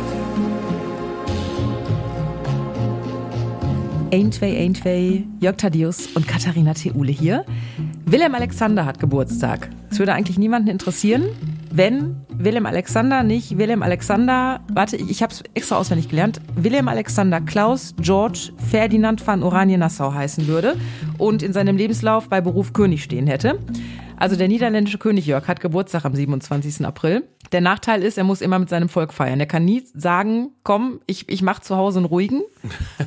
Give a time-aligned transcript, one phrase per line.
[4.13, 7.45] Eintwey, Eintwey, Jörg Thaddeus und Katharina Theule hier.
[8.05, 9.69] Wilhelm Alexander hat Geburtstag.
[9.91, 11.25] Es würde eigentlich niemanden interessieren,
[11.71, 17.41] wenn Wilhelm Alexander nicht Wilhelm Alexander, warte, ich habe es extra auswendig gelernt, Wilhelm Alexander
[17.41, 20.77] Klaus George Ferdinand van Oranien-Nassau heißen würde
[21.17, 23.57] und in seinem Lebenslauf bei Beruf König stehen hätte.
[24.17, 26.85] Also der niederländische König Jörg hat Geburtstag am 27.
[26.85, 27.27] April.
[27.51, 29.39] Der Nachteil ist, er muss immer mit seinem Volk feiern.
[29.39, 32.43] Er kann nie sagen, komm, ich, ich mach zu Hause einen ruhigen.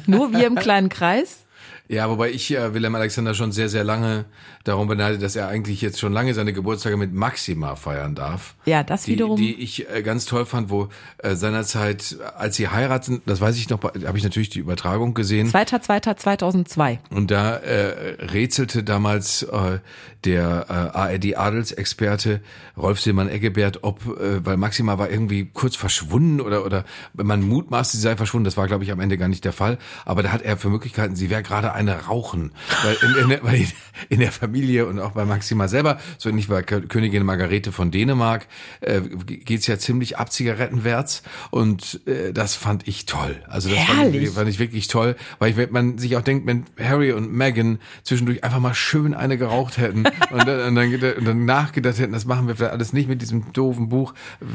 [0.09, 1.47] Nur wir im kleinen Kreis.
[1.89, 4.27] Ja, wobei ich äh, Wilhelm Alexander schon sehr, sehr lange
[4.65, 8.55] darum beneide, dass er eigentlich jetzt schon lange seine Geburtstage mit Maxima feiern darf.
[8.67, 9.37] Ja, das die, wiederum.
[9.37, 10.89] Die ich äh, ganz toll fand, wo
[11.19, 15.51] äh, seinerzeit, als sie heiraten, das weiß ich noch, habe ich natürlich die Übertragung gesehen.
[15.51, 16.99] 2.2.2002.
[17.11, 19.79] Und da äh, rätselte damals äh,
[20.25, 22.41] der äh, ARD-Adelsexperte
[22.77, 27.97] Rolf Silmann Eggebert, ob, äh, weil Maxima war irgendwie kurz verschwunden oder, oder man mutmaßte,
[27.97, 28.45] sie sei verschwunden.
[28.45, 29.79] Das war, glaube ich, am Ende gar nicht der Fall.
[30.05, 32.53] Aber da hat er für Möglichkeiten, sie wäre gerade eine Rauchen.
[32.83, 33.67] Weil in, in, der, weil
[34.09, 38.47] in der Familie und auch bei Maxima selber, so nicht bei Königin Margarete von Dänemark,
[38.81, 41.23] äh, geht's ja ziemlich ab Zigarettenwärts.
[41.51, 43.43] Und äh, das fand ich toll.
[43.49, 46.65] Also das fand ich, fand ich wirklich toll, weil ich, man sich auch denkt, wenn
[46.79, 51.25] Harry und Meghan zwischendurch einfach mal schön eine geraucht hätten und, dann, und, dann, und
[51.25, 54.15] dann nachgedacht hätten, das machen wir vielleicht alles nicht mit diesem doofen Buch.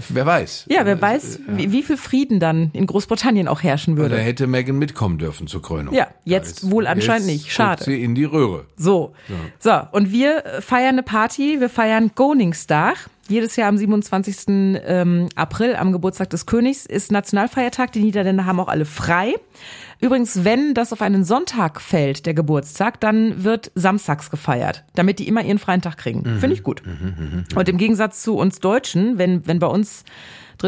[0.09, 0.65] Wer weiß.
[0.69, 1.57] Ja, wer weiß, ja.
[1.57, 4.15] Wie, wie, viel Frieden dann in Großbritannien auch herrschen würde.
[4.15, 5.93] Oder hätte Meghan mitkommen dürfen zur Krönung.
[5.93, 7.51] Ja, jetzt wohl anscheinend nicht.
[7.51, 7.83] Schade.
[7.83, 8.65] sie in die Röhre.
[8.77, 9.13] So.
[9.59, 9.87] Ja.
[9.91, 12.95] So, und wir feiern eine Party, wir feiern Koningsdag.
[13.29, 14.35] Jedes Jahr am 27.
[14.85, 17.93] Ähm, April, am Geburtstag des Königs, ist Nationalfeiertag.
[17.93, 19.35] Die Niederländer haben auch alle frei.
[20.01, 25.29] Übrigens, wenn das auf einen Sonntag fällt, der Geburtstag, dann wird samstags gefeiert, damit die
[25.29, 26.23] immer ihren freien Tag kriegen.
[26.25, 26.39] Mhm.
[26.39, 26.81] Finde ich gut.
[26.85, 27.59] Mhm, mh, mh.
[27.59, 30.03] Und im Gegensatz zu uns Deutschen, wenn, wenn bei uns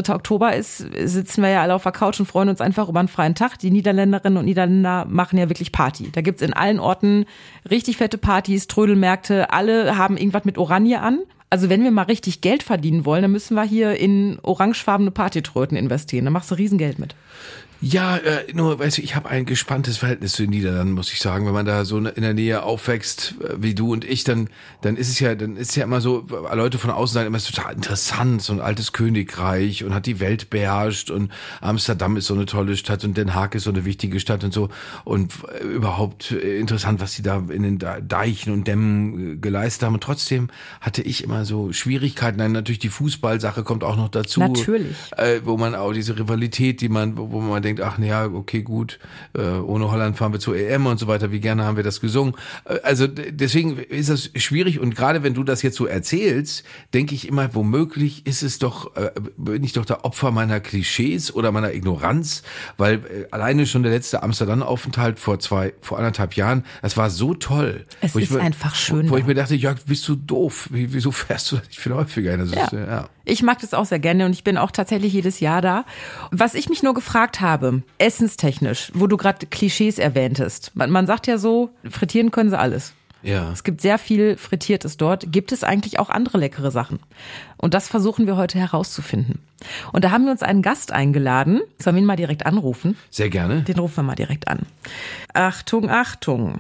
[0.02, 0.14] 3.
[0.14, 3.08] Oktober ist, sitzen wir ja alle auf der Couch und freuen uns einfach über einen
[3.08, 3.58] freien Tag.
[3.60, 6.12] Die Niederländerinnen und Niederländer machen ja wirklich Party.
[6.12, 7.26] Da gibt's in allen Orten
[7.70, 11.20] richtig fette Partys, Trödelmärkte, alle haben irgendwas mit Oranje an.
[11.50, 15.78] Also wenn wir mal richtig Geld verdienen wollen, dann müssen wir hier in orangefarbene Partytröten
[15.78, 16.26] investieren.
[16.26, 17.16] Da machst du Riesengeld mit.
[17.88, 21.20] Ja, äh, nur, weißt du, ich habe ein gespanntes Verhältnis zu den Niederlanden, muss ich
[21.20, 21.46] sagen.
[21.46, 24.50] Wenn man da so in der Nähe aufwächst, äh, wie du und ich, dann,
[24.82, 27.38] dann ist es ja, dann ist es ja immer so, Leute von außen sagen immer,
[27.38, 31.32] es ist total interessant, so ein altes Königreich und hat die Welt beherrscht und
[31.62, 34.52] Amsterdam ist so eine tolle Stadt und Den Haag ist so eine wichtige Stadt und
[34.52, 34.70] so
[35.04, 39.94] und äh, überhaupt interessant, was sie da in den Deichen und Dämmen geleistet haben.
[39.94, 40.50] Und trotzdem
[40.82, 42.40] hatte ich immer so Schwierigkeiten.
[42.40, 44.40] Nein, natürlich die Fußballsache kommt auch noch dazu.
[44.40, 44.96] Natürlich.
[45.18, 49.00] Äh, wo man auch diese Rivalität, die man, wo man denkt, ach ja, okay, gut,
[49.34, 52.02] äh, ohne Holland fahren wir zur EM und so weiter, wie gerne haben wir das
[52.02, 52.36] gesungen.
[52.66, 56.64] Äh, also deswegen ist das schwierig und gerade wenn du das jetzt so erzählst,
[56.94, 61.34] denke ich immer, womöglich ist es doch, äh, bin ich doch der Opfer meiner Klischees
[61.34, 62.44] oder meiner Ignoranz,
[62.78, 63.00] weil äh,
[63.32, 67.86] alleine schon der letzte Amsterdam-Aufenthalt vor zwei, vor anderthalb Jahren, das war so toll.
[68.02, 69.08] Es ist mir, einfach schön.
[69.08, 69.20] Wo, wo da.
[69.20, 70.70] ich mir dachte, Jörg, bist du doof?
[70.72, 72.38] Wie, wieso fährst du nicht viel häufiger?
[72.38, 72.64] Das ja.
[72.64, 73.10] Ist, ja.
[73.26, 75.86] Ich mag das auch sehr gerne und ich bin auch tatsächlich jedes Jahr da.
[76.32, 80.72] Was ich mich nur gefragt habe, essenstechnisch, wo du gerade Klischees erwähntest.
[80.76, 82.94] Man, man sagt ja so, frittieren können sie alles.
[83.26, 83.52] Ja.
[83.52, 85.32] Es gibt sehr viel Frittiertes dort.
[85.32, 87.00] Gibt es eigentlich auch andere leckere Sachen?
[87.58, 89.40] Und das versuchen wir heute herauszufinden.
[89.92, 91.62] Und da haben wir uns einen Gast eingeladen.
[91.80, 92.96] Sollen wir ihn mal direkt anrufen?
[93.10, 93.64] Sehr gerne.
[93.64, 94.68] Den rufen wir mal direkt an.
[95.34, 96.60] Achtung, Achtung.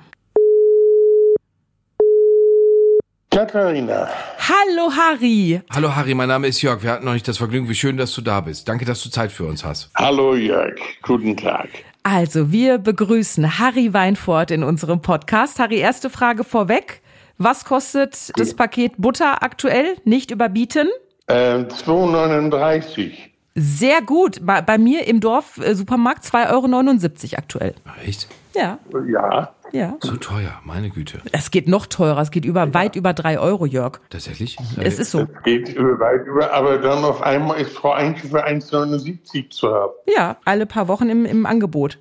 [3.35, 4.07] Katharina.
[4.39, 5.59] Hallo Harry.
[5.69, 6.81] Hallo Harry, mein Name ist Jörg.
[6.83, 7.67] Wir hatten noch nicht das Vergnügen.
[7.67, 8.69] Wie schön, dass du da bist.
[8.69, 9.89] Danke, dass du Zeit für uns hast.
[9.93, 10.75] Hallo Jörg.
[11.01, 11.67] Guten Tag.
[12.03, 15.59] Also, wir begrüßen Harry Weinfurt in unserem Podcast.
[15.59, 17.01] Harry, erste Frage vorweg.
[17.37, 19.97] Was kostet das Paket Butter aktuell?
[20.05, 20.87] Nicht überbieten?
[21.27, 23.11] Äh, 2,39.
[23.55, 24.45] Sehr gut.
[24.45, 27.75] Bei, bei mir im Dorf äh, Supermarkt 2,79 Euro aktuell.
[28.01, 28.29] Echt?
[28.53, 28.79] Ja.
[29.09, 29.53] Ja.
[29.75, 29.97] Ja.
[29.99, 31.19] So teuer, meine Güte.
[31.33, 32.21] Es geht noch teurer.
[32.21, 33.99] Es geht über weit über drei Euro, Jörg.
[34.09, 34.55] Tatsächlich?
[34.81, 35.21] Es ist so.
[35.21, 39.67] Es geht über, weit über, aber dann auf einmal ist Frau Einke für 1,79 zu
[39.73, 39.91] haben.
[40.15, 41.99] Ja, alle paar Wochen im, im Angebot.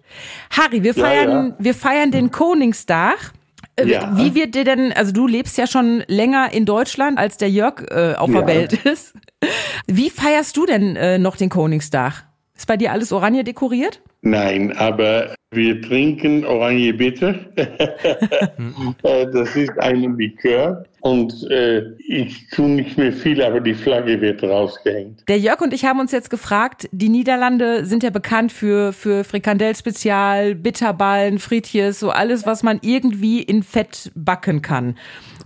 [0.50, 1.54] Harry, wir Ja, feiern, ja.
[1.58, 3.32] wir feiern den Koningstag.
[3.76, 4.16] Äh, Ja.
[4.16, 7.80] Wie wird dir denn, also du lebst ja schon länger in Deutschland, als der Jörg
[7.90, 8.46] äh, auf der Ja.
[8.46, 9.14] Welt ist.
[9.88, 12.24] Wie feierst du denn äh, noch den Koningstag?
[12.56, 14.00] Ist bei dir alles oranje dekoriert?
[14.22, 17.34] Nein, aber wir trinken Oranje Bitter.
[19.02, 20.84] Äh, das ist ein Likör.
[21.00, 25.24] Und äh, ich tue nicht mehr viel, aber die Flagge wird rausgehängt.
[25.28, 29.24] Der Jörg und ich haben uns jetzt gefragt, die Niederlande sind ja bekannt für, für
[29.24, 34.96] Frikandel-Spezial, Bitterballen, Frietjes, so alles, was man irgendwie in Fett backen kann.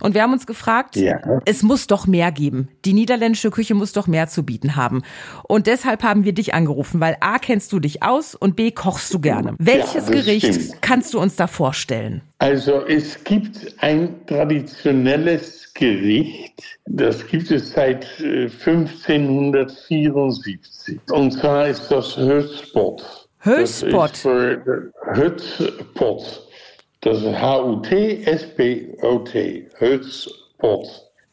[0.01, 1.19] Und wir haben uns gefragt, Ja.
[1.45, 2.69] es muss doch mehr geben.
[2.85, 5.01] Die niederländische Küche muss doch mehr zu bieten haben.
[5.47, 9.13] Und deshalb haben wir dich angerufen, weil A, kennst du dich aus und B, kochst
[9.13, 9.55] du gerne.
[9.59, 10.81] Welches das Gericht stimmt.
[10.81, 12.21] kannst du uns da vorstellen?
[12.37, 16.53] Also es gibt ein traditionelles Gericht,
[16.85, 20.99] das gibt es seit äh, 1574.
[21.11, 22.15] Und zwar ist das?
[22.15, 26.48] Das ist für- Hölzpot.
[27.01, 28.89] Das ist H-U-T-S-P-O-T.
[29.79, 30.87] Hölzpot.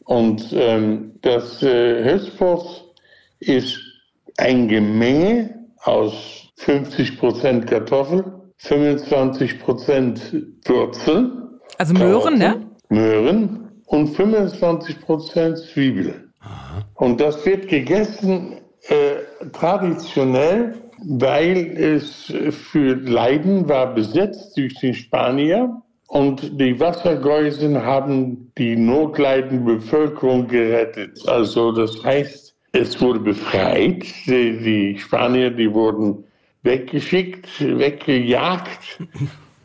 [0.05, 2.85] Und ähm, das äh, Hölzpot
[3.39, 3.77] ist
[4.37, 6.13] ein Gemenge aus
[6.59, 8.23] 50% Kartoffel,
[8.61, 11.31] 25% Würzel,
[11.77, 12.65] Also Möhren, ne?
[12.89, 16.29] Möhren und 25% Zwiebel.
[16.95, 19.17] Und das wird gegessen äh,
[19.51, 20.75] traditionell,
[21.05, 29.75] weil es für Leiden war besetzt durch die Spanier und die Wassergeusen haben die notleidende
[29.75, 31.19] Bevölkerung gerettet.
[31.27, 34.05] Also das heißt, es wurde befreit.
[34.25, 36.23] Die, Spanier, die wurden
[36.63, 38.99] weggeschickt, weggejagt.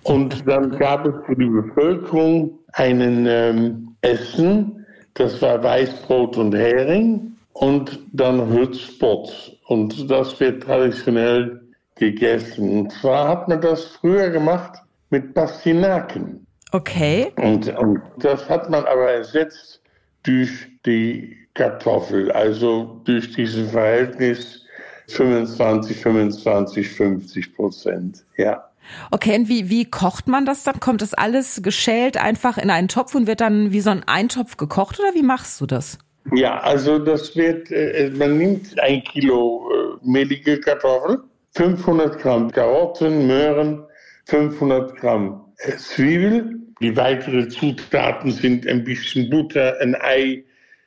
[0.03, 4.85] Und dann gab es für die Bevölkerung einen ähm, Essen,
[5.15, 9.59] das war Weißbrot und Hering und dann Hützpot.
[9.67, 11.61] Und das wird traditionell
[11.97, 12.81] gegessen.
[12.81, 16.47] Und zwar hat man das früher gemacht mit Pastinaken.
[16.73, 17.33] Okay.
[17.37, 19.81] Und, und das hat man aber ersetzt
[20.23, 20.51] durch
[20.87, 24.65] die Kartoffel, also durch dieses Verhältnis
[25.09, 28.25] 25, 25, 50 Prozent.
[28.37, 28.69] Ja.
[29.11, 30.81] Okay, und wie, wie kocht man das dann?
[30.81, 34.57] Kommt das alles geschält einfach in einen Topf und wird dann wie so ein Eintopf
[34.57, 35.99] gekocht oder wie machst du das?
[36.31, 41.19] Ja, also das wird, äh, man nimmt ein Kilo äh, mehlige Kartoffel,
[41.55, 43.83] 500 Gramm Karotten, Möhren,
[44.27, 46.59] 500 Gramm äh, Zwiebel.
[46.81, 50.45] Die weiteren Zutaten sind ein bisschen Butter, ein Ei,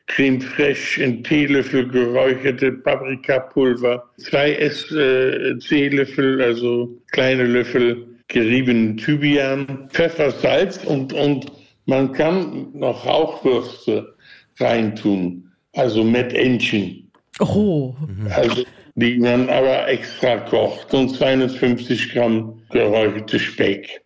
[0.07, 10.83] Creme fraiche, ein Teelöffel geräucherte Paprikapulver, zwei Essteelöffel, also kleine Löffel geriebenen Thymian, Pfeffer, Salz
[10.85, 11.51] und, und
[11.85, 14.14] man kann noch Rauchwürste
[14.59, 17.05] reintun, also Mettentchen,
[17.39, 17.93] Oh,
[18.33, 18.63] also
[18.95, 24.01] die man aber extra kocht und 250 Gramm geräucherte Speck.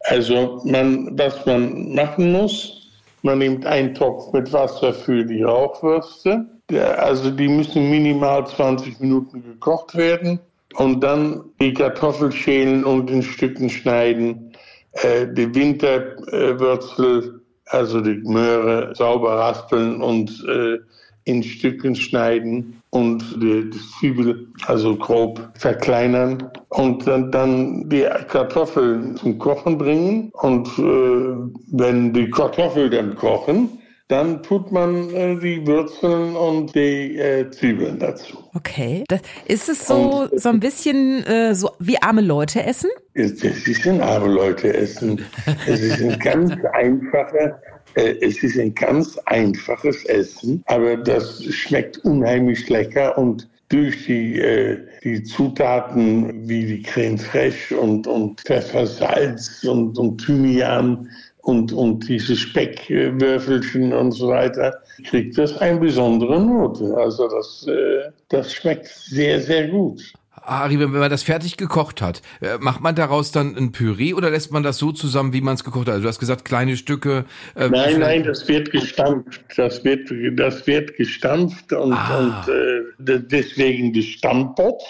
[0.00, 2.90] Also man, was man machen muss,
[3.22, 6.46] man nimmt einen Topf mit Wasser für die Rauchwürste.
[6.70, 10.40] Der, also die müssen minimal 20 Minuten gekocht werden
[10.76, 14.52] und dann die Kartoffel schälen und in Stücken schneiden.
[14.92, 20.78] Äh, die Winterwürzel, also die Möhre, sauber raspeln und äh,
[21.24, 29.16] in Stücken schneiden und die, die Zwiebel also grob verkleinern und dann, dann die Kartoffeln
[29.16, 33.78] zum Kochen bringen und äh, wenn die Kartoffeln dann kochen,
[34.08, 38.36] dann tut man äh, die Würzeln und die äh, Zwiebeln dazu.
[38.54, 39.04] okay.
[39.08, 42.90] Das, ist es so, so ein bisschen äh, so wie arme Leute essen?
[43.14, 45.20] Es- Das ist ein arme Leute essen.
[45.66, 47.60] Es ist ein ganz einfacher,
[47.94, 54.38] äh, es ist ein ganz einfaches Essen, aber das schmeckt unheimlich lecker und durch die,
[54.40, 61.08] äh, die Zutaten wie die Creme fraiche und, und Pfeffer, Salz und, und Thymian
[61.42, 64.74] und, und diese Speckwürfelchen und so weiter,
[65.08, 66.94] kriegt das eine besondere Note.
[66.96, 70.02] Also das, äh, das schmeckt sehr, sehr gut.
[70.42, 74.12] Ari, wenn wenn man das fertig gekocht hat, äh, macht man daraus dann ein Püree
[74.14, 75.94] oder lässt man das so zusammen, wie man es gekocht hat?
[75.94, 77.24] Also du hast gesagt, kleine Stücke.
[77.54, 79.40] äh, Nein, nein, das wird gestampft.
[79.56, 82.18] Das wird, das wird gestampft und, Ah.
[82.18, 84.82] und äh, de- deswegen die Stammpot.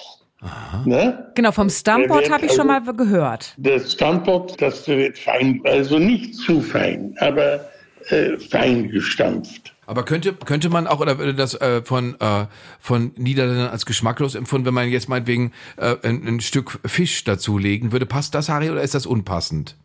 [0.85, 1.31] Ne?
[1.35, 3.55] Genau, vom Stammpot wird habe ich schon mal also- gehört.
[3.57, 7.65] Das Stammpot, das wird fein, also nicht zu fein, aber
[8.09, 9.75] äh, fein gestampft.
[9.87, 12.47] Aber könnte, könnte man auch, oder würde das äh, von, äh,
[12.81, 17.93] von Niederländern als geschmacklos empfunden, wenn man jetzt meinetwegen äh, ein, ein Stück Fisch dazulegen
[17.93, 18.07] würde?
[18.07, 19.77] Passt das, Harry, oder ist das unpassend?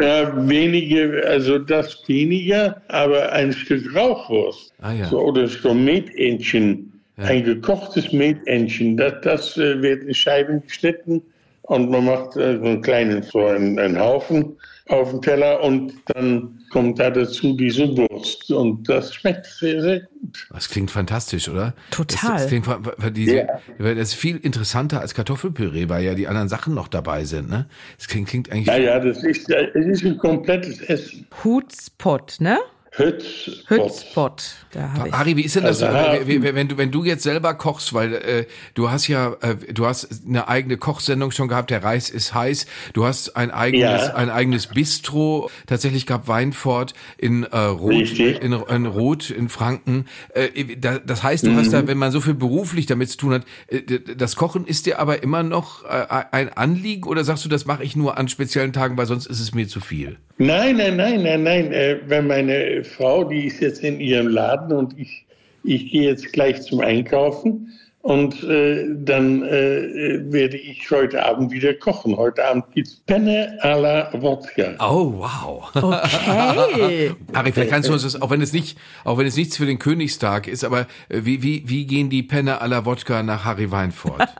[0.00, 5.06] Ja, wenige, also das weniger, aber ein Stück Rauchwurst Ah, ja.
[5.06, 11.22] so, oder so Metentchen, ein gekochtes Metentchen, das, das äh, wird in Scheiben geschnitten
[11.62, 14.56] und man macht äh, so einen kleinen, so einen, einen Haufen
[14.88, 20.00] auf den Teller und dann kommt da dazu diese Wurst und das schmeckt sehr, sehr
[20.00, 20.46] gut.
[20.52, 21.72] Das klingt fantastisch, oder?
[21.90, 22.32] Total.
[22.32, 23.46] Das, das, klingt, weil diese, Ja.
[23.78, 27.48] weil das ist viel interessanter als Kartoffelpüree, weil ja die anderen Sachen noch dabei sind,
[27.48, 27.66] ne?
[27.96, 28.66] Das klingt, klingt eigentlich.
[28.66, 31.26] Naja, das ist, es ist ein komplettes Essen.
[31.42, 32.58] Hutspot, ne?
[32.96, 33.68] Hützpot.
[33.68, 34.42] Hützpot.
[34.72, 35.14] Da habe ich.
[35.14, 38.46] Harry, wie ist denn das, Also, wenn du wenn du jetzt selber kochst, weil äh,
[38.74, 42.66] du hast ja äh, du hast eine eigene Kochsendung schon gehabt, der Reis ist heiß.
[42.94, 44.14] Du hast ein eigenes Ja.
[44.14, 48.42] ein eigenes Bistro tatsächlich gab Weinfort in äh, Rot Richtig.
[48.42, 50.06] in, in Rot in Franken.
[50.34, 51.72] Äh, da, das heißt, du hast Mhm.
[51.72, 53.82] da, wenn man so viel beruflich damit zu tun hat, äh,
[54.16, 57.84] das Kochen ist dir aber immer noch äh, ein Anliegen oder sagst du, das mache
[57.84, 60.16] ich nur an speziellen Tagen, weil sonst ist es mir zu viel?
[60.38, 61.72] Nein, nein, nein, nein, nein.
[61.72, 65.26] Äh, wenn meine Frau, die ist jetzt in ihrem Laden und ich,
[65.64, 67.72] ich gehe jetzt gleich zum Einkaufen
[68.06, 72.16] und äh, dann äh, werde ich heute Abend wieder kochen.
[72.16, 74.76] Heute Abend gibt's Penne à la Wodka.
[74.78, 75.68] Oh wow.
[75.74, 77.10] Okay.
[77.34, 79.66] Harry, vielleicht kannst du uns das, auch wenn es nicht, auch wenn es nichts für
[79.66, 83.44] den Königstag ist, aber äh, wie, wie, wie gehen die Penne à la Wodka nach
[83.44, 84.22] Harry Weinfurt?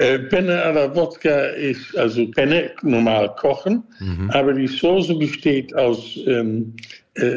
[0.00, 3.82] Äh, Penne à la Wodka ist also Penne normal kochen,
[4.28, 6.82] aber die Soße besteht aus ähm, äh,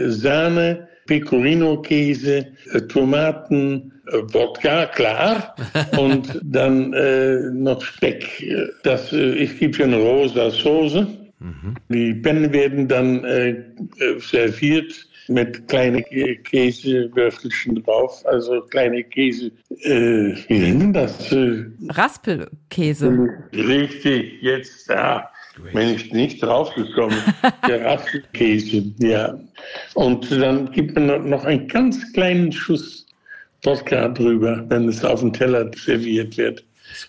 [0.10, 5.56] Sahne, Pecorino-Käse, äh, Tomaten, äh, Wodka, klar,
[5.98, 8.26] und dann äh, noch Speck.
[8.84, 11.08] Das, äh, es gibt eine rosa Soße.
[11.90, 13.64] Die Penne werden dann äh, äh,
[14.20, 14.94] serviert
[15.28, 19.52] mit kleinen Kä- Käsewürfelchen drauf, also kleine Käse,
[19.84, 21.32] äh, wie nennen das?
[21.32, 23.28] Äh, Raspelkäse.
[23.54, 25.31] Richtig, jetzt da.
[25.74, 27.18] Bin ich nicht draufgekommen.
[27.68, 29.38] Der Rasselkäse, ja.
[29.94, 33.06] Und dann gibt man noch einen ganz kleinen Schuss
[33.64, 36.64] Wodka drüber, wenn es auf dem Teller serviert wird.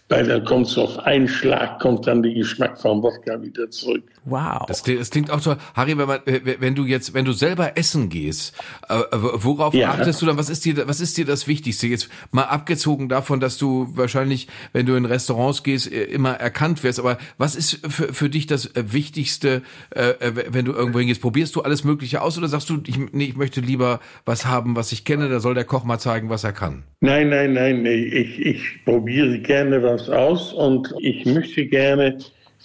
[0.08, 4.04] Weil dann kommt es auf einen Schlag, kommt dann der Geschmack vom Wodka wieder zurück.
[4.24, 4.66] Wow.
[4.68, 7.76] Das klingt, das klingt auch so, Harry, wenn, man, wenn du jetzt, wenn du selber
[7.76, 8.54] essen gehst,
[8.88, 9.90] äh, worauf Ja.
[9.90, 10.36] achtest du dann?
[10.36, 11.86] Was ist dir, was ist dir das Wichtigste?
[11.88, 17.00] Jetzt mal abgezogen davon, dass du wahrscheinlich, wenn du in Restaurants gehst, immer erkannt wirst.
[17.00, 21.20] Aber was ist für, für dich das Wichtigste, äh, äh, wenn du irgendwo hingehst?
[21.20, 24.76] Probierst du alles Mögliche aus oder sagst du, ich, nee, ich möchte lieber was haben,
[24.76, 25.28] was ich kenne?
[25.28, 26.84] Da soll der Koch mal zeigen, was er kann.
[27.00, 32.18] Nein, nein, nein, nee, ich, ich probiere gerne was aus und ich möchte gerne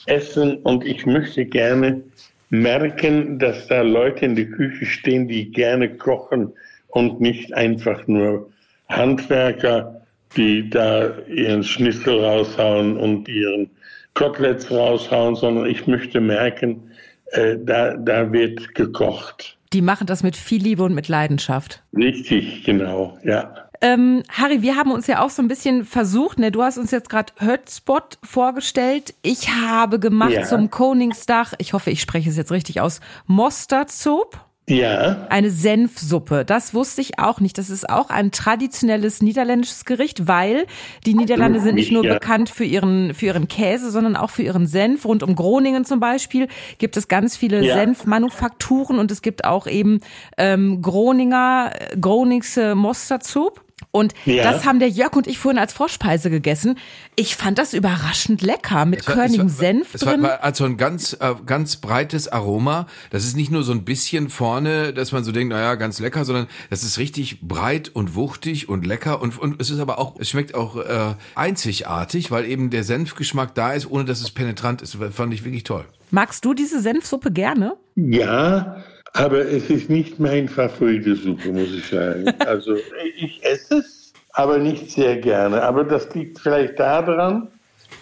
[0.07, 2.01] essen und ich möchte gerne
[2.49, 6.51] merken, dass da Leute in der Küche stehen, die gerne kochen
[6.87, 8.49] und nicht einfach nur
[8.89, 10.01] Handwerker,
[10.35, 13.69] die da ihren Schnitzel raushauen und ihren
[14.13, 16.91] Koteletts raushauen, sondern ich möchte merken,
[17.31, 19.57] äh, da, da wird gekocht.
[19.73, 21.83] Die machen das mit viel Liebe und mit Leidenschaft.
[21.95, 23.66] Richtig, genau, ja.
[23.81, 26.51] Ähm, Harry, wir haben uns ja auch so ein bisschen versucht, ne?
[26.51, 29.13] Du hast uns jetzt gerade Hotspot vorgestellt.
[29.21, 30.43] Ich habe gemacht Ja.
[30.43, 34.39] zum Koningsdach, ich hoffe, ich spreche es jetzt richtig aus, Mostardsup.
[34.69, 36.43] Ja, Eine Senfsuppe.
[36.43, 37.57] Das wusste ich auch nicht.
[37.57, 40.65] Das ist auch ein traditionelles niederländisches Gericht, weil
[41.05, 42.15] die Niederlande sind nicht nur Ja.
[42.15, 45.05] bekannt für ihren, für ihren Käse, sondern auch für ihren Senf.
[45.05, 47.75] Rund um Groningen zum Beispiel gibt es ganz viele Ja.
[47.75, 50.01] Senfmanufakturen und es gibt auch eben
[50.37, 53.63] ähm, Groninger, Groningse Mostardsup.
[53.91, 54.43] Und Ja.
[54.51, 56.77] das haben der Jörg und ich vorhin als Vorspeise gegessen.
[57.15, 60.23] Ich fand das überraschend lecker mit Es war- körnigem es war- Senf es war, drin.
[60.23, 62.85] war also ein ganz, äh, ganz breites Aroma.
[63.09, 66.25] Das ist nicht nur so ein bisschen vorne, dass man so denkt, naja, ganz lecker,
[66.25, 70.15] sondern das ist richtig breit und wuchtig und lecker und, und es ist aber auch,
[70.19, 74.81] es schmeckt auch äh, einzigartig, weil eben der Senfgeschmack da ist, ohne dass es penetrant
[74.81, 74.97] ist.
[74.99, 75.85] Das fand ich wirklich toll.
[76.11, 77.73] Magst du diese Senfsuppe gerne?
[77.95, 78.77] Ja,
[79.17, 82.25] aber es ist nicht mein Favorite Suppe, muss ich sagen.
[82.45, 82.75] Also
[83.17, 85.61] ich esse es, aber nicht sehr gerne.
[85.61, 87.47] Aber das liegt vielleicht daran,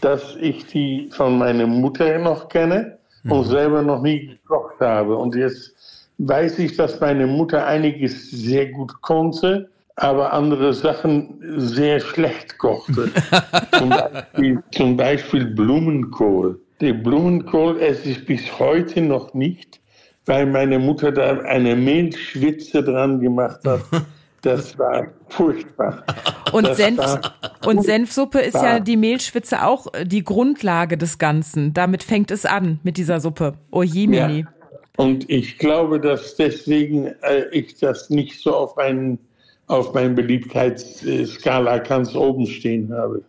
[0.01, 2.97] dass ich die von meiner Mutter noch kenne
[3.29, 5.15] und selber noch nie gekocht habe.
[5.15, 5.73] Und jetzt
[6.17, 13.09] weiß ich, dass meine Mutter einiges sehr gut konnte, aber andere Sachen sehr schlecht kochte.
[13.77, 16.59] zum, Beispiel, zum Beispiel Blumenkohl.
[16.81, 19.79] Den Blumenkohl esse ich bis heute noch nicht,
[20.25, 23.81] weil meine Mutter da eine Mehlschwitze dran gemacht hat.
[24.45, 26.03] Das war furchtbar.
[26.51, 27.33] Und, Das Senf, war-
[27.65, 31.73] und Senfsuppe ist ja die Mehlschwitze auch äh, die Grundlage des Ganzen.
[31.73, 33.55] Damit fängt es an mit dieser Suppe.
[33.71, 34.41] Oh Jemini.
[34.41, 34.47] Ja.
[34.97, 39.17] Und ich glaube, dass deswegen äh, ich das nicht so auf, einen,
[39.65, 43.23] auf meinen Beliebtheitsskala ganz oben stehen habe.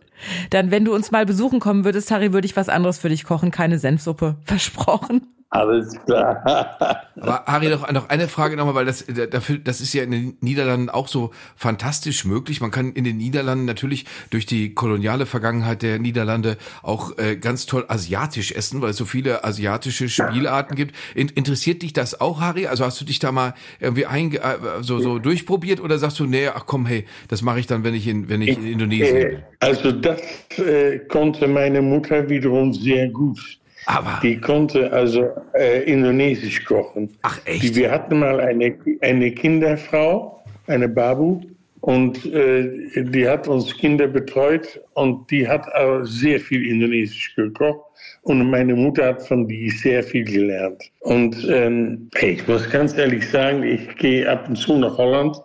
[0.51, 3.23] Dann, wenn du uns mal besuchen kommen würdest, Harry, würde ich was anderes für dich
[3.23, 3.49] kochen.
[3.49, 4.35] Keine Senfsuppe.
[4.43, 5.25] Versprochen.
[5.49, 6.43] Alles klar.
[7.15, 10.37] Aber Harry, noch, noch eine Frage nochmal, weil das, dafür, das ist ja in den
[10.41, 12.59] Niederlanden auch so fantastisch möglich.
[12.59, 17.65] Man kann in den Niederlanden natürlich durch die koloniale Vergangenheit der Niederlande auch äh, ganz
[17.65, 20.93] toll asiatisch essen, weil es so viele asiatische Spielarten gibt.
[21.15, 22.67] In, interessiert dich das auch, Harry?
[22.67, 24.39] Also hast du dich da mal irgendwie ein, äh,
[24.81, 27.93] so, so durchprobiert oder sagst du, nee, ach komm, hey, das mache ich dann, wenn
[27.93, 29.43] ich in, wenn ich in Indonesien Äh, bin?
[29.61, 30.21] Also das
[30.57, 33.39] äh, konnte meine Mutter wiederum sehr gut.
[33.87, 37.09] Aber Die konnte also äh, Indonesisch kochen.
[37.21, 37.63] Ach, echt?
[37.63, 41.41] Die, wir hatten mal eine, eine Kinderfrau, eine Babu,
[41.81, 47.79] und äh, die hat uns Kinder betreut und die hat auch sehr viel Indonesisch gekocht.
[48.23, 50.83] Und meine Mutter hat von die sehr viel gelernt.
[50.99, 55.37] Und ähm, ich muss ganz ehrlich sagen, ich gehe ab und zu nach Holland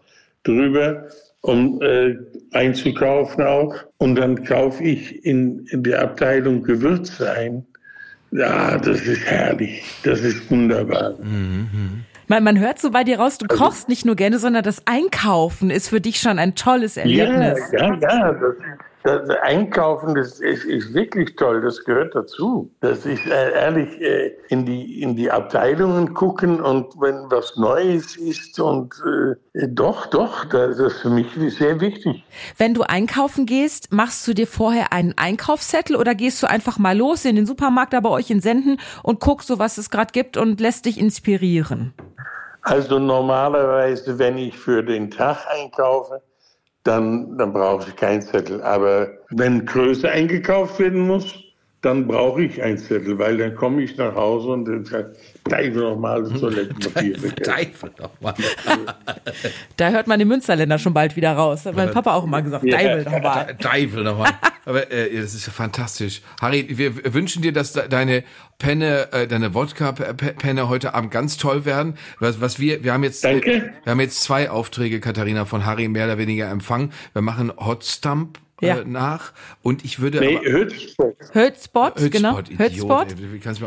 [0.42, 1.06] drüber,
[1.42, 2.16] um äh,
[2.52, 3.76] einzukaufen auch.
[3.98, 7.64] Und dann kaufe ich in, in der Abteilung Gewürze ein.
[8.32, 9.82] Ja, das ist herrlich.
[10.04, 11.14] Das ist wunderbar.
[12.28, 15.70] Man, man hört so bei dir raus, du kochst nicht nur gerne, sondern das Einkaufen
[15.70, 17.58] ist für dich schon ein tolles Erlebnis.
[17.72, 18.32] Ja, ja, ja.
[18.32, 18.54] Das,
[19.02, 21.60] das Einkaufen, das ist, ist wirklich toll.
[21.60, 22.70] Das gehört dazu.
[22.80, 28.16] Das ist äh, ehrlich äh, in die in die Abteilungen gucken und wenn was Neues
[28.16, 28.94] ist und
[29.54, 31.26] äh, doch, doch, das ist für mich
[31.58, 32.24] sehr wichtig.
[32.56, 36.96] Wenn du einkaufen gehst, machst du dir vorher einen Einkaufszettel oder gehst du einfach mal
[36.96, 40.12] los in den Supermarkt da bei euch in Senden und guckst so, was es gerade
[40.12, 41.92] gibt und lässt dich inspirieren?
[42.62, 46.22] Also normalerweise, wenn ich für den Tag einkaufe,
[46.84, 48.62] dann, dann brauche ich keinen Zettel.
[48.62, 51.42] Aber wenn Größe eingekauft werden muss,
[51.82, 55.14] dann brauche ich einen Zettel, weil dann komme ich nach Hause und dann sage
[55.60, 57.34] ich, nochmal das Toilettenpapier.
[57.36, 58.34] Teufel nochmal.
[59.76, 61.66] Da hört man den Münsterländer schon bald wieder raus.
[61.66, 62.76] Hat mein Papa auch immer gesagt, Ja.
[62.78, 63.56] Deibel nochmal.
[63.58, 64.30] Teufel nochmal.
[64.64, 66.22] Aber äh, das ist ja fantastisch.
[66.40, 68.22] Harry, wir wünschen dir, dass de- deine
[68.58, 71.94] Penne, äh, deine Wodka-Penne heute Abend ganz toll werden.
[72.20, 73.72] Was, was wir, wir haben jetzt, Danke.
[73.82, 76.92] Wir haben jetzt zwei Aufträge, Katharina, von Harry mehr oder weniger empfangen.
[77.12, 78.84] Wir machen Hot Stump äh, Ja.
[78.84, 80.38] nach und ich würde Nee.
[80.44, 82.38] Hölzspot, Hölzspot, genau.
[82.40, 82.84] Nicht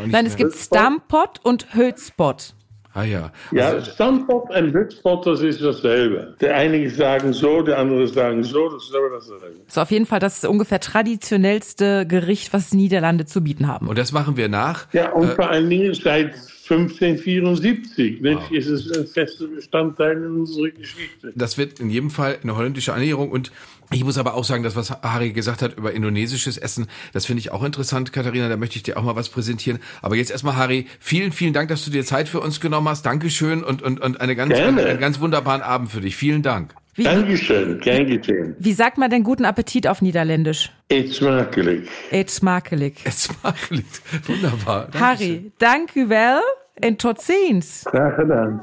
[0.08, 2.54] Nein, es gibt Stamppot und Hölzspot.
[2.98, 3.34] Ah ja.
[3.52, 6.34] Ja, Also, Stammpot und Hützsport, das ist dasselbe.
[6.40, 9.56] Der einige sagen so, der andere sagen so, das ist aber dasselbe.
[9.68, 13.90] Ist auf jeden Fall das ungefähr traditionellste Gericht, was die Niederlande zu bieten haben.
[13.90, 14.88] und das machen wir nach.
[14.94, 16.36] Ja, und vor allen Dingen seit
[16.68, 21.32] 1574 nicht, ist es ein fester Bestandteil in unserer Geschichte.
[21.36, 23.52] Das wird in jedem Fall eine holländische Annäherung und
[23.92, 27.42] ich muss aber auch sagen, das, was Harry gesagt hat über indonesisches Essen, das finde
[27.42, 29.80] ich auch interessant, Katharina, da möchte ich dir auch mal was präsentieren.
[30.02, 33.06] Aber jetzt erstmal, Harry, vielen, vielen Dank, dass du dir Zeit für uns genommen hast.
[33.06, 36.16] Dankeschön und, und, und eine ganz, einen, einen ganz wunderbaren Abend für dich.
[36.16, 36.74] Vielen Dank.
[36.96, 38.56] Wie, Dankeschön, gern geschehen.
[38.58, 40.72] wie sagt man denn guten Appetit auf Niederländisch?
[40.90, 41.88] Eet smakelijk.
[42.12, 42.96] Eet smakelijk.
[43.04, 44.02] Es mag liegt.
[44.28, 44.88] Wunderbar.
[44.92, 45.02] Dankeschön.
[45.02, 46.40] Harry, dank u wel
[46.80, 47.82] en tot ziens.
[47.86, 48.62] Graag gedaan.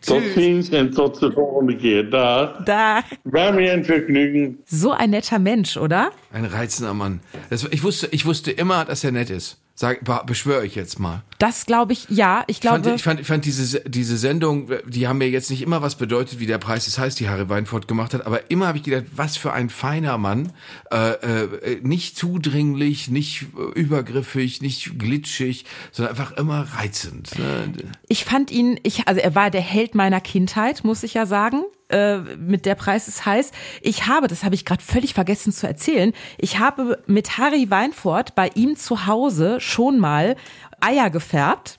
[0.00, 2.10] Tot ziens en tot de volgende keer.
[2.10, 2.64] Dag.
[2.64, 3.04] Da.
[3.22, 4.58] War mir ein Vergnügen.
[4.66, 6.10] So ein netter Mensch, oder?
[6.32, 7.20] Ein reizender Mann.
[7.50, 9.61] Das, ich, wusste, ich wusste immer, dass er nett ist.
[9.74, 11.22] Sag, be- beschwöre ich jetzt mal.
[11.38, 12.44] Das glaube ich, ja.
[12.46, 15.50] Ich Ich fand, glaube, ich fand, ich fand diese, diese Sendung, die haben mir jetzt
[15.50, 18.50] nicht immer was bedeutet, wie der Preis des heißt, die Harry Weinfurt gemacht hat, aber
[18.50, 20.52] immer habe ich gedacht, was für ein feiner Mann,
[20.92, 27.36] äh, äh, nicht zudringlich, nicht äh, übergriffig, nicht glitschig, sondern einfach immer reizend.
[27.38, 27.72] Ne?
[28.08, 31.62] ich fand ihn, ich, also er war der Held meiner Kindheit, muss ich ja sagen.
[31.92, 33.52] Äh, mit der Preis ist heiß.
[33.82, 38.34] Ich habe, das habe ich gerade völlig vergessen zu erzählen, ich habe mit Harry Weinfurt
[38.34, 40.36] bei ihm zu Hause schon mal
[40.80, 41.78] Eier gefärbt.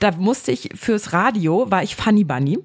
[0.00, 2.58] Da musste ich fürs Radio, war ich Funny Bunny.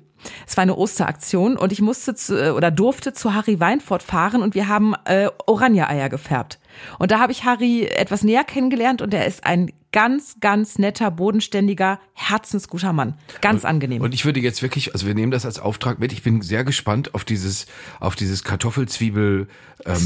[0.48, 4.42] Es war eine Osteraktion und ich musste zu, äh, oder durfte zu Harry Weinfurt fahren
[4.42, 6.60] und wir haben äh, Oranje-Eier gefärbt.
[6.98, 11.10] Und da habe ich Harry etwas näher kennengelernt und er ist ein ganz, ganz netter,
[11.10, 13.16] bodenständiger, herzensguter Mann.
[13.42, 14.04] Ganz angenehm.
[14.04, 16.14] Und ich würde jetzt wirklich, also wir nehmen das als Auftrag mit.
[16.14, 17.66] Ich bin sehr gespannt auf dieses,
[18.00, 19.48] auf dieses Kartoffelzwiebel
[19.86, 19.98] äh.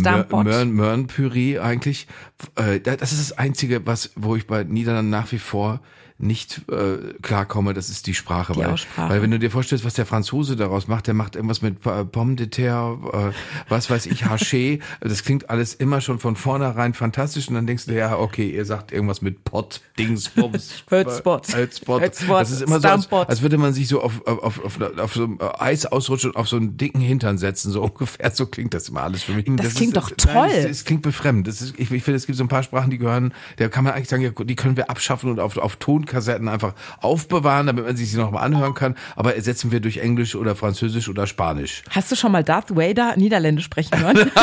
[0.43, 2.07] Möhren, Möhrenpüree eigentlich.
[2.55, 5.81] Äh, da- das ist das Einzige, was, wo ich bei Niederlanden nach wie vor
[6.21, 8.53] nicht äh, klarkomme, das ist die Sprache.
[8.53, 9.09] Die weil, Aussprache.
[9.09, 12.05] weil wenn du dir vorstellst, was der Franzose daraus macht, der macht irgendwas mit äh,
[12.05, 14.79] Pomme de terre, äh, was weiß ich, Haché.
[15.01, 18.65] das klingt alles immer schon von vornherein fantastisch und dann denkst du, ja, okay, ihr
[18.65, 20.83] sagt irgendwas mit Pot, Dings, Bums.
[20.91, 21.53] Hölzspot.
[21.53, 25.13] Hölzspot, Das ist immer so, als, als würde man sich so auf, auf, auf, auf,
[25.13, 28.31] so einem Eis ausrutschen und auf so einen dicken Hintern setzen, so ungefähr.
[28.31, 29.45] So klingt das immer alles für mich.
[29.57, 30.49] Das klingt doch Nein, toll.
[30.51, 31.47] Es, es klingt befremd.
[31.47, 33.83] Das ist, ich, ich finde, es gibt so ein paar Sprachen, die gehören, da kann
[33.83, 37.67] man eigentlich sagen, ja, die können wir abschaffen und auf, auf Ton Videokassetten einfach aufbewahren,
[37.67, 38.95] damit man sich sie noch mal anhören kann.
[39.15, 41.83] Aber ersetzen wir durch Englisch oder Französisch oder Spanisch.
[41.89, 44.31] Hast du schon mal Darth Vader Niederländisch sprechen hören?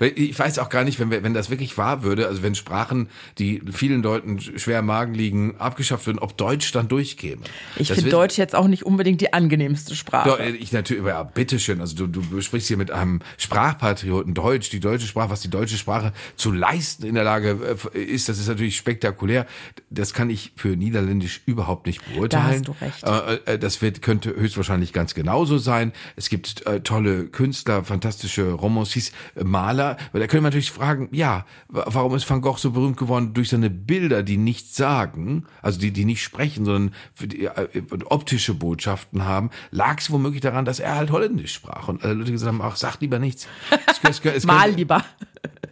[0.14, 3.08] ich weiß auch gar nicht, wenn, wir, wenn das wirklich wahr würde, also wenn Sprachen,
[3.38, 7.42] die vielen Leuten schwer im Magen liegen, abgeschafft würden, ob Deutsch dann durchkäme.
[7.76, 10.28] Ich finde Deutsch jetzt auch nicht unbedingt die angenehmste Sprache.
[10.28, 11.80] Doch, ich natürlich, ja, bitteschön.
[11.80, 15.76] Also du, du sprichst hier mit einem Sprachpatrioten Deutsch, die deutsche Sprache, was die deutsche
[15.76, 19.45] Sprache zu leisten in der Lage äh, ist, das ist natürlich spektakulär.
[19.90, 22.62] Das kann ich für Niederländisch überhaupt nicht beurteilen.
[22.64, 23.46] Da hast du recht.
[23.46, 25.92] Äh, äh, das wird, könnte höchstwahrscheinlich ganz genauso sein.
[26.16, 29.96] Es gibt äh, tolle Künstler, fantastische Romancis, äh, Maler.
[30.12, 33.34] Da können wir natürlich fragen, ja, warum ist Van Gogh so berühmt geworden?
[33.34, 37.68] Durch seine Bilder, die nichts sagen, also die, die nicht sprechen, sondern die, äh,
[38.06, 39.50] optische Botschaften haben.
[39.70, 42.76] Lag es womöglich daran, dass er halt Holländisch sprach und alle Leute gesagt haben, ach,
[42.76, 43.46] sag lieber nichts.
[43.86, 45.04] Es, es, es, Mal lieber.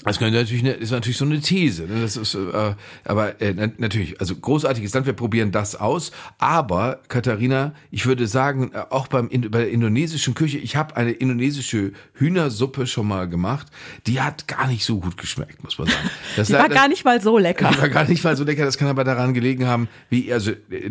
[0.04, 1.84] Das könnte natürlich eine, ist natürlich so eine These.
[1.84, 2.02] Ne?
[2.02, 5.06] Das ist, äh, aber äh, natürlich, also großartiges Land.
[5.06, 6.12] Wir probieren das aus.
[6.38, 11.12] Aber Katharina, ich würde sagen, äh, auch beim bei der indonesischen Küche, ich habe eine
[11.12, 13.68] indonesische Hühnersuppe schon mal gemacht.
[14.06, 15.98] Die hat gar nicht so gut geschmeckt, muss man sagen.
[16.36, 17.70] Das, die war das, gar nicht mal so lecker.
[17.70, 18.64] Die war gar nicht mal so lecker.
[18.64, 20.90] Das kann aber daran gelegen haben, wie also äh,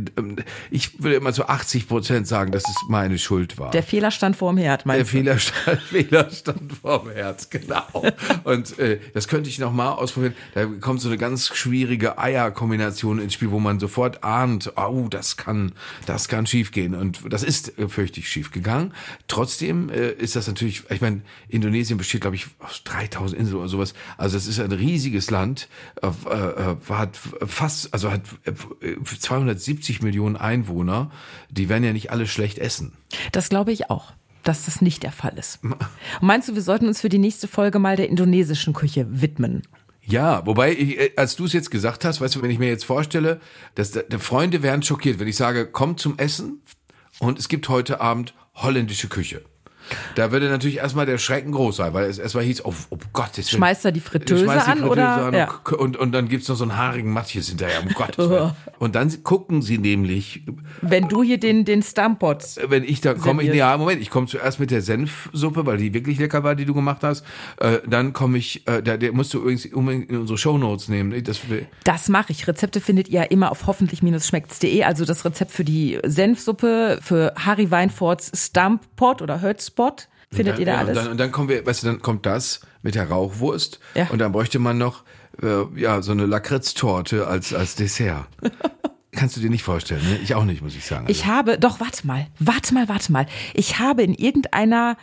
[0.72, 3.72] ich würde immer so 80 Prozent sagen, dass es meine Schuld war.
[3.72, 4.86] Der Fehler stand vor dem Herd.
[4.86, 7.84] Der Fehler stand, Fehler stand vor dem Herd, genau.
[8.46, 10.36] Und äh, das könnte ich noch mal ausprobieren.
[10.54, 15.38] Da kommt so eine ganz schwierige Eierkombination ins Spiel, wo man sofort ahnt, oh, das
[15.38, 15.74] kann,
[16.06, 16.96] das kann schiefgehen.
[16.96, 18.94] Und das ist äh, fürchtig schief gegangen.
[19.28, 23.70] Trotzdem äh, ist das natürlich, ich meine, Indonesien besteht, glaube ich, aus 3000 Inseln oder
[23.70, 23.94] sowas.
[24.18, 25.68] Also es ist ein riesiges Land,
[26.02, 28.22] äh, äh, hat fast, also hat
[29.20, 31.12] 270 äh, Millionen Einwohner.
[31.50, 32.94] Die werden ja nicht alle schlecht essen.
[33.32, 34.14] Das glaube ich auch
[34.44, 35.64] dass das nicht der Fall ist.
[35.64, 35.78] Und
[36.22, 39.64] meinst du, wir sollten uns für die nächste Folge mal der indonesischen Küche widmen?
[40.06, 42.68] Ja, wobei, ich, äh, als du es jetzt gesagt hast, weißt du, wenn ich mir
[42.68, 43.40] jetzt vorstelle,
[43.76, 46.62] dass der Freunde wären schockiert, wenn ich sage, komm zum Essen
[47.20, 49.44] und es gibt heute Abend holländische Küche.
[50.16, 53.32] Da würde natürlich erstmal der Schrecken groß sein, weil es erstmal hieß, oh, oh Gott,
[53.36, 55.26] das Schmeißt er die Fritteuse, an, Fritteuse oder?
[55.26, 55.50] An ja.
[55.78, 58.52] und, und dann gibt's noch so einen haarigen Matthias hinterher, um Gottes Willen.
[58.80, 60.44] Und dann gucken sie nämlich.
[60.82, 62.44] Wenn du hier den, den Stampot.
[62.68, 65.94] Wenn ich da komme, ich, ja, Moment, ich komme zuerst mit der Senfsuppe, weil die
[65.94, 67.26] wirklich lecker war, die du gemacht hast.
[67.58, 71.24] Äh, dann komme ich, äh, der, der musst du übrigens unbedingt in unsere Shownotes nehmen.
[71.24, 71.42] Das,
[71.84, 72.48] das mache ich.
[72.48, 74.84] Rezepte findet ihr immer auf hoffentlich-schmeckt's.de.
[74.84, 79.42] Also das Rezept für die Senfsuppe, für Harry Weinforts Stamppot oder
[79.74, 80.90] Hurtspot findet dann, ihr da ja, alles.
[80.90, 84.08] Und dann, und dann kommen wir, weißt du, dann kommt das mit der Rauchwurst ja.
[84.12, 85.04] und dann bräuchte man noch
[85.42, 88.28] äh, ja so eine Lakritztorte als als Dessert.
[89.12, 90.18] Kannst du dir nicht vorstellen, ne?
[90.24, 91.06] Ich auch nicht, muss ich sagen.
[91.08, 91.36] Ich also.
[91.36, 93.28] habe, doch, warte mal, warte mal, warte mal.
[93.54, 94.98] Ich habe in irgendeiner,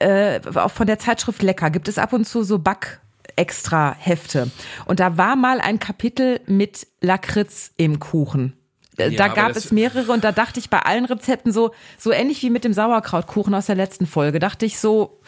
[0.00, 3.00] äh, auch von der Zeitschrift Lecker, gibt es ab und zu so Back,
[3.36, 4.50] extra Hefte.
[4.84, 8.54] Und da war mal ein Kapitel mit Lakritz im Kuchen.
[8.96, 12.42] Da ja, gab es mehrere und da dachte ich bei allen Rezepten so, so ähnlich
[12.42, 15.18] wie mit dem Sauerkrautkuchen aus der letzten Folge, dachte ich so,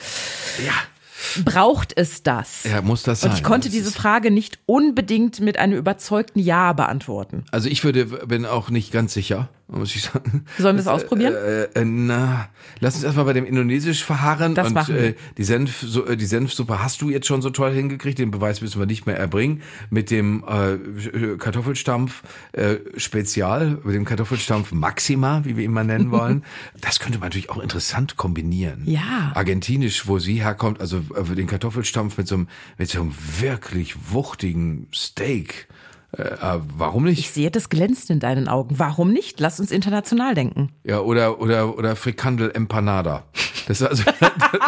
[0.65, 1.43] ja.
[1.45, 2.65] braucht es das?
[2.65, 3.31] Ja, muss das sein.
[3.31, 7.45] Und ich konnte diese Frage nicht unbedingt mit einem überzeugten Ja beantworten.
[7.53, 10.45] Also ich würde, bin auch nicht ganz sicher muss ich sagen.
[10.59, 11.35] Sollen wir es ausprobieren?
[11.35, 12.49] Äh, äh, na,
[12.81, 14.55] lass uns erstmal bei dem Indonesisch verharren.
[14.55, 15.03] Das und machen wir.
[15.03, 18.31] Äh, die, Senf, so, äh, die Senfsuppe hast du jetzt schon so toll hingekriegt, den
[18.31, 19.63] Beweis müssen wir nicht mehr erbringen.
[19.89, 22.23] Mit dem äh, Kartoffelstampf
[22.53, 26.45] äh, Spezial, mit dem Kartoffelstampf Maxima, wie wir ihn mal nennen wollen.
[26.81, 28.83] das könnte man natürlich auch interessant kombinieren.
[28.85, 29.33] Ja.
[29.35, 33.97] Argentinisch, wo sie herkommt, also äh, den Kartoffelstampf mit so einem, mit so einem wirklich
[34.13, 35.69] wuchtigen Steak
[36.17, 37.19] äh, äh, warum nicht?
[37.19, 38.79] Ich sehe, das glänzt in deinen Augen.
[38.79, 39.41] Warum nicht?
[39.41, 40.71] Lass uns international denken.
[40.85, 43.25] Ja, oder, oder, oder Frikandel Empanada.
[43.67, 44.05] Das, war also,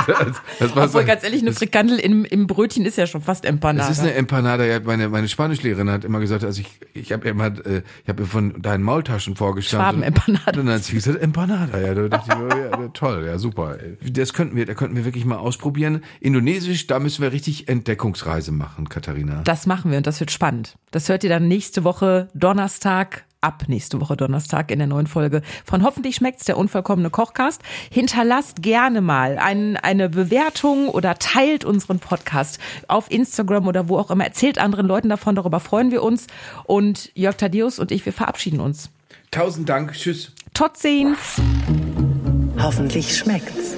[0.07, 3.21] das, das war Obwohl, so, ganz ehrlich, eine Frikandel im, im Brötchen ist ja schon
[3.21, 3.89] fast Empanada.
[3.89, 4.65] Das ist eine Empanada.
[4.65, 8.23] Ja, meine, meine Spanischlehrerin hat immer gesagt, also ich, ich habe immer, äh, ich habe
[8.23, 10.03] mir von deinen Maultaschen vorgestanden.
[10.03, 10.59] Schwaben-Empanada.
[10.59, 11.79] Und dann hat sie gesagt, Empanada.
[11.79, 13.77] Ja, da dachte ich, oh, ja, toll, ja, super.
[14.03, 16.03] Das könnten wir, da könnten wir wirklich mal ausprobieren.
[16.21, 19.43] Indonesisch, da müssen wir richtig Entdeckungsreise machen, Katharina.
[19.45, 20.77] Das machen wir und das wird spannend.
[20.91, 25.42] Das hört ihr dann nächste Woche Donnerstag ab nächste Woche Donnerstag in der neuen Folge
[25.64, 27.61] von Hoffentlich schmeckt's, der unvollkommene Kochcast.
[27.90, 34.11] Hinterlasst gerne mal ein, eine Bewertung oder teilt unseren Podcast auf Instagram oder wo auch
[34.11, 34.25] immer.
[34.25, 36.27] Erzählt anderen Leuten davon, darüber freuen wir uns.
[36.64, 38.88] Und Jörg Thaddeus und ich, wir verabschieden uns.
[39.31, 40.33] Tausend Dank, tschüss.
[40.55, 41.40] Tot sehens.
[42.59, 43.77] Hoffentlich schmeckt's.